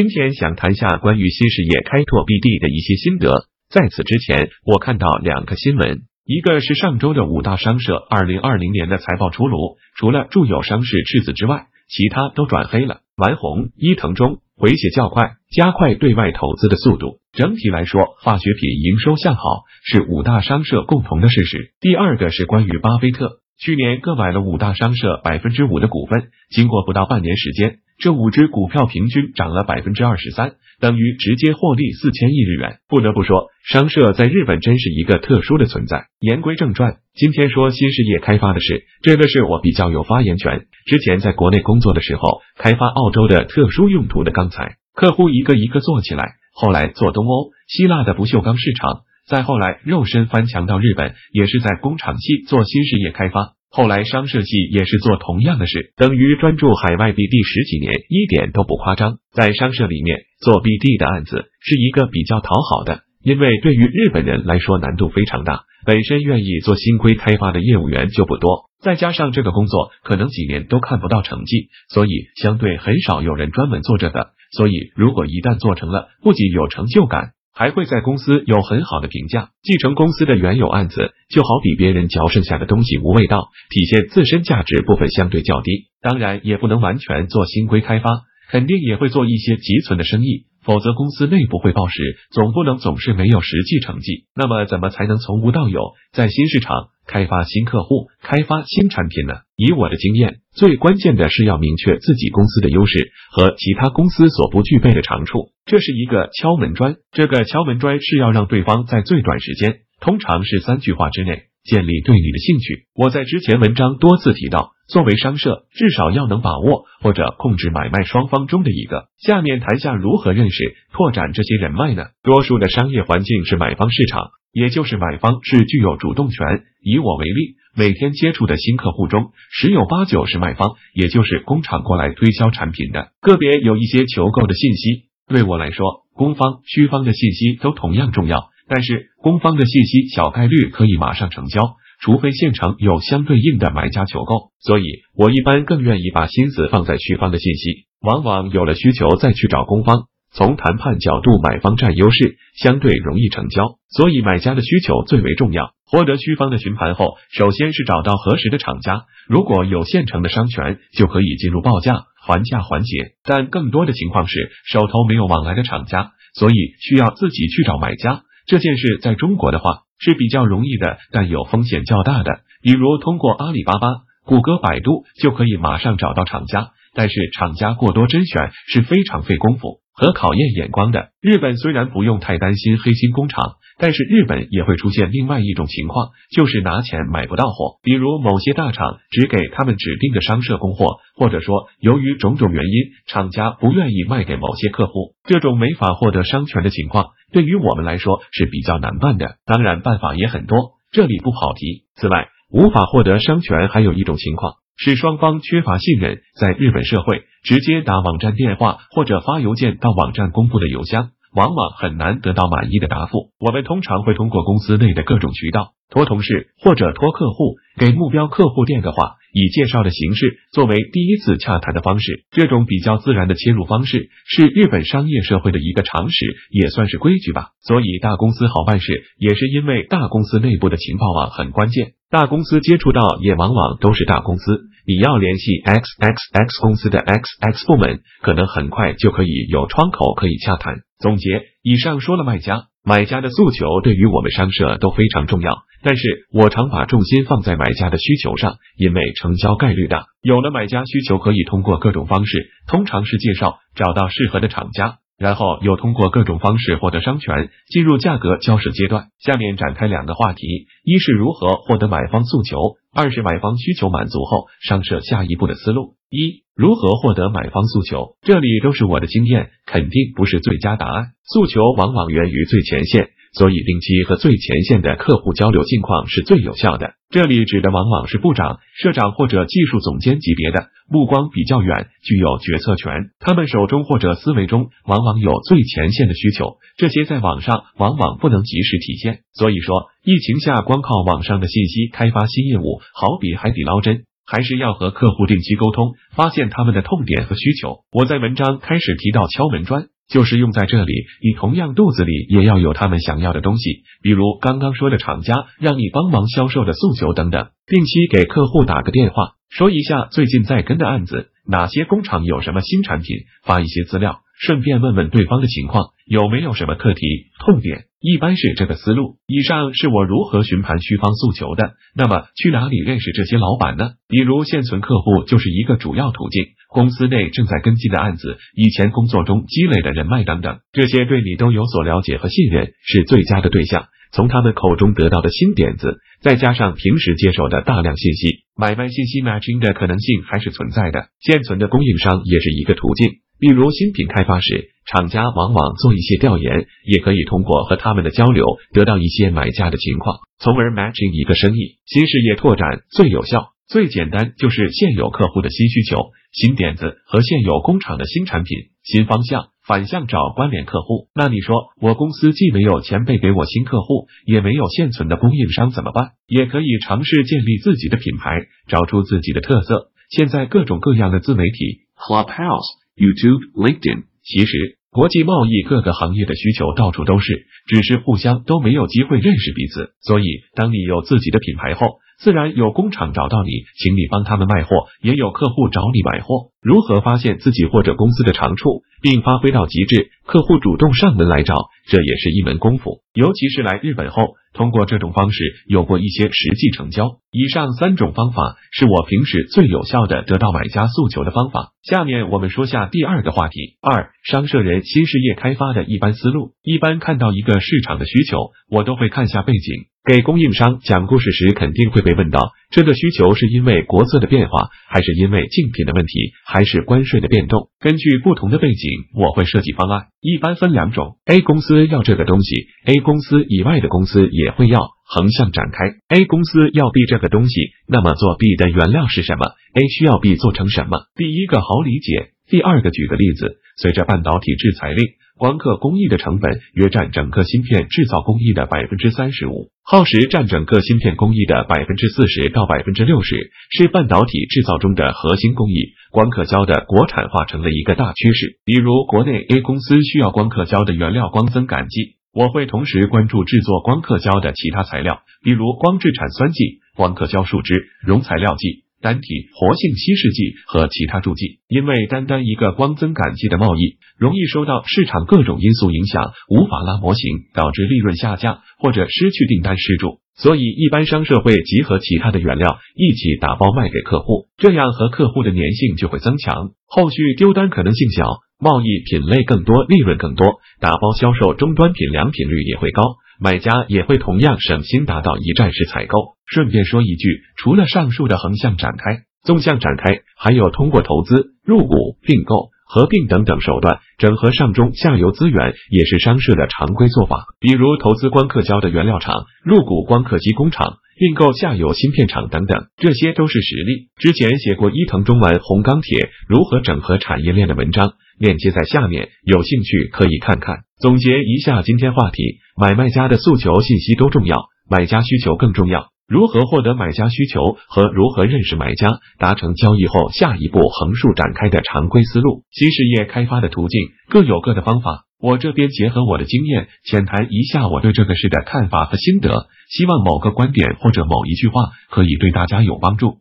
[0.00, 3.44] 今天想谈下关于新事业开拓 BD 的一些心得。
[3.68, 13.00] 在此之前，我看到两个新闻，一个是上周的五大商社二零二零年的财报出炉，除了住友商事赤子之外，其他都转黑了。
[13.14, 17.20] 丸红、伊藤忠回血较快，加快对外投资的速度。
[17.32, 19.42] 整体来说，化学品营收向好
[19.84, 21.74] 是五大商社共同的事实。
[21.78, 32.78] 第二个是关于巴菲特，去年各买了五大商社百分之五的股份，经过不到半年时间，这五只股票平均涨了百分之二十三，等于直接获利四千亿日元。
[32.88, 36.06] 不得不说，商社在日本真是一个特殊的存在。
[36.18, 40.64] 言归正传，今天说新事业开发的事，这个是我比较有发言权。
[40.86, 53.59] 之前在国内工作的时候，开发澳洲的特殊用途的钢材，客户一个一个做起来，后来做东欧、希腊的不锈钢市场，再后来肉身翻墙到日本，也是在工厂系做新事业开发。
[53.72, 59.18] 后来商社系也是做同样的事，等于专注海外 BD 十几年，一点都不夸张。
[59.32, 72.10] 在商社里面做 BD 的案子是一个比较讨好的，因为对于日本人来说难度非常大，本身愿意做新规开发的业务员就不多，再加上这个工作可能几年都看不到成绩，所以
[72.42, 74.30] 相对很少有人专门做这个。
[74.50, 77.38] 所以如果一旦做成了，不仅有成就感。
[77.52, 85.90] 还会在公司有很好的评价，继承公司的原有案子，就好比别人嚼剩下的东西无味道，体现自身价值部分相对较低。
[86.00, 94.26] 当然，也不能完全做新规开发，肯定也会做一些集存的生意，否则公司内部会暴食，总不能总是没有实际成绩。
[94.34, 95.80] 那么，怎么才能从无到有，
[96.12, 96.88] 在新市场？
[97.06, 99.34] 开发新客户，开发新产品呢？
[99.56, 106.98] 以我的经验，最关键的是要明确自己公司的优势和其他公司所不具备的长处，这是一个敲门砖。
[107.10, 112.88] 这个敲门砖是要让对方在最短时间，通常是三句话之内建立对你的兴趣。
[112.96, 119.06] 我在之前文章多次提到，作为商社，至少要能把握或者控制买卖双方中的一个。
[119.18, 122.06] 下面谈下如何认识、拓展这些人脉呢？
[122.24, 124.32] 多数的商业环境是买方市场。
[124.52, 126.64] 也就是买方是具有主动权。
[126.82, 133.12] 以我为例，每天接触的新客户中，十有八九是卖方，也就是工厂过来推销产品的。
[133.20, 138.49] 个别有一些求购的信息，对我来说，供方、需方的信息都同样重要。
[138.72, 141.60] 但是，供方的信息小概率可以马上成交，
[142.00, 144.52] 除非现场有相对应的买家求购。
[144.60, 144.84] 所以
[145.16, 150.04] 我一般更愿意把心思放在需方的信息，往往有了需求再去找供方。
[150.32, 155.72] 从谈判角度，买方占优势，相对容易成交，所以买家的需求最为重要。
[155.90, 163.14] 获得需方的询盘后，首先是找到合适的厂家，如果有现成的商权，就可以进入报价、还价环节。
[163.24, 168.22] 但更多的情况是手头没有往来的厂家，所以需要自己去找买家。
[168.46, 173.88] 这件事在中国的话是比较容易的，但有风险较大的，比如通过阿里巴巴、
[174.24, 179.79] 谷歌、百度就可以马上找到厂家，但是厂家过多甄选是非常费功夫。
[179.92, 187.78] 和考验眼光的日本虽然不用太担心黑心工厂，但是日本也会出现另外一种情况，就是拿钱买不到货。
[187.82, 199.36] 比如某些大厂只给他们指定的商社供货，或者说由于种种原因，厂家不愿意卖给某些客户，这种没法获得商权的情况，对于我们来说是比较难办的。
[199.44, 200.56] 当然办法也很多，
[200.90, 201.84] 这里不跑题。
[201.96, 204.54] 此外，无法获得商权还有一种情况。
[204.82, 213.30] 是双方缺乏信任，在日本社会，直接打网站电话或者发邮件到网站公布的邮箱，往往很难得到满意的答复。
[213.38, 222.24] 我们通常会通过公司内的各种渠道，托同事或者托客户，给目标客户电个话，以介绍的形式作为第一次洽谈的方式。
[222.30, 227.50] 这种比较自然的切入方式，是日本商业社会的一个常识，也算是规矩吧。
[227.60, 231.92] 所以大公司好办事，也是因为大公司内部的情报网很关键。
[232.10, 234.62] 大公司接触到也往往都是大公司。
[234.84, 240.80] 你要联系 X X X 公司的 X X 部门，可能很快就可以有窗口可以洽谈。
[241.00, 245.62] 总结，以上说了卖家、买家的诉求，对于我们商社都非常重要。
[245.82, 250.06] 但是我常把重心放在买家的需求上，因为成交概率大。
[250.20, 254.98] 有了买家需求，可以通过各种方式，通常是介绍找到适合的厂家。
[255.16, 259.08] 然后又通过各种方式获得商权，进入价格交涉阶段。
[259.18, 260.46] 下面展开两个话题：
[260.82, 262.56] 一是如何获得买方诉求；
[262.94, 265.96] 二是买方需求满足后，商社下一步的思路。
[266.08, 268.16] 一、如何获得买方诉求？
[268.20, 271.12] 这里都是我的经验，肯定不是最佳答案。
[271.24, 273.08] 诉求往往源于最前线。
[273.32, 276.94] 所以，定期和最前线的客户交流近况是最有效的。
[277.08, 282.92] 这里指的往往是部长、社长或者技术总监级别的，目光比较远，具有决策权。
[283.20, 289.20] 他们手中或者思维中往往有最前线的需求，这些在网上往往不能及时体现。
[289.32, 294.02] 所以说，疫情下光靠网上的信息开发新业务，好比海底捞针。
[294.30, 297.80] 还是要和客户定期沟通，发现他们的痛点和需求。
[297.90, 299.86] 我在文章开始提到敲门砖。
[300.10, 300.92] 就是用在这里，
[301.22, 307.50] 你同样肚子里也要有他们想要的东西，比如刚刚说的厂家让你帮忙销售的诉求等等。
[307.64, 317.06] 定期给客户打个电话，说一下最近在跟的案子，哪些工厂有什么新产品，发一些资料，顺便问问对方的情况，有没有什么课题
[317.46, 317.84] 痛点。
[318.00, 319.16] 一般是这个思路。
[319.26, 321.74] 以上是我如何询盘需方诉求的。
[321.94, 323.90] 那么去哪里认识这些老板呢？
[324.08, 326.44] 比如现存客户就是一个主要途径。
[326.68, 333.88] 公司内正在跟进的案子，以前工作中积累的人脉等等，这些对你都有所了解和信任，是最佳的对象。
[334.12, 341.08] 从他们口中得到的新点子，再加上平时接手的大量信息，买卖信息 matching 的可能性还是存在的。
[341.20, 343.10] 现存的供应商也是一个途径。
[343.40, 348.44] 比如新品开发时，厂家往往做一些调研，也可以通过和他们的交流
[348.74, 351.80] 得到一些买家的情况，从而 matching 一个生意。
[351.86, 361.08] 新事业拓展最有效、最简单，就是现有客户的新需求、新点子和现有工厂的新产品、新方向，反向找关联客户。
[361.14, 366.10] 那你说，我公司既没有前辈给我新客户，也没有现存的供应商怎么办？
[366.28, 368.36] 也可以尝试建立自己的品牌，
[368.68, 369.92] 找出自己的特色。
[370.10, 372.80] 现在各种各样的自媒体，Clubhouse。
[373.00, 379.92] YouTube、LinkedIn，其实国际贸易各个行业的需求到处都是，只是互相都没有机会认识彼此。
[380.02, 380.24] 所以，
[380.54, 384.68] 当你有自己的品牌后，自然有工厂找到你，请你帮他们卖货，
[385.02, 386.50] 也有客户找你买货。
[386.60, 390.10] 如何发现自己或者公司的长处，并发挥到极致？
[390.26, 391.54] 客户主动上门来找，
[391.86, 393.00] 这也是一门功夫。
[393.14, 397.08] 尤其是来日本后，通过这种方式有过一些实际成交。
[397.32, 401.72] 以上三种方法是我平时最有效的得到买家诉求的方法。
[401.82, 406.50] 下面我们说下第二个话题：二商社人新事业开发的一般思路。
[406.62, 408.36] 一般看到一个市场的需求，
[408.68, 409.86] 我都会看下背景。
[410.10, 417.68] 给供应商讲故事时，肯定会被问到：这个需求是因为国策的变化，还是因为竞品的问题，还是关税的变动？
[417.78, 420.06] 根据不同的背景，我会设计方案。
[420.20, 424.80] 一般分两种：A 公司要这个东西，A 公司以外的公司也会要。
[425.12, 425.78] 横向展开
[426.08, 431.06] ，A 公司要 B 这个东西，那么做 B 的原料是什么？A 需要 B 做成什么？
[431.14, 435.04] 第一个好理解，第二个举个例子，随着半导体制裁令。
[435.40, 445.94] 光刻工艺的成本约占整个芯片制造工艺的百分之三十五，耗时占整个芯片工艺的百分之四十到百分之六十，是半导体制造中的核心工艺。
[446.10, 448.58] 光刻胶的国产化成了一个大趋势。
[448.66, 458.84] 比如，国内 A 公司需要光刻胶的原料光增感剂，我会同时关注制作光刻胶的其他材料，比如光制产酸剂、光刻胶树脂、溶材料剂。
[459.00, 467.22] 单体活性稀释剂和其他助剂，因为单单一个光增感剂的贸易，容易受到市场各种因素影响，无法拉模型，
[467.54, 470.20] 导致利润下降或者失去订单失主。
[470.36, 478.24] 所以，一般商社会集合其他的原料一起打包卖给客户，这样和客户的粘性就会增强，后续丢单可能性小，
[478.58, 483.02] 贸易品类更多，利润更多，打包销售终端品良品率也会高。
[483.40, 486.36] 买家也会同样省心，达到一站式采购。
[486.44, 497.46] 顺便说一句，除了上述的横向展开、纵向展开，还有通过投资、入股、并购、合并等等手段整合上中下游资源，也是商社的常规做法。
[497.60, 500.98] 比如投资光刻胶的原料厂，入股光刻机工厂。
[501.20, 504.08] 并购下游芯片厂等等，这些都是实例。
[504.16, 510.78] 之前写过伊藤忠丸红钢铁如何整合产业链的文章，链接在下面，有兴趣可以看看。
[510.98, 516.06] 总结一下今天话题：买卖家的诉求信息都重要，买家需求更重要。
[516.30, 522.62] 如何获得买家需求和如何认识买家，达成交易后下一步横竖展开的常规思路。
[522.70, 525.24] 新事业开发的途径各有各的方法。
[525.40, 533.38] 我这边结合我的经验，浅谈一下我对这个事的看法和心得，希望某个观点或者某一句话可以对大家有帮助。